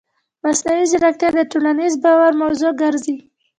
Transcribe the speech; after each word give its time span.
مصنوعي 0.43 0.85
ځیرکتیا 0.91 1.29
د 1.35 1.39
ټولنیز 1.51 1.93
باور 2.03 2.31
موضوع 2.41 2.71
ګرځي. 2.81 3.17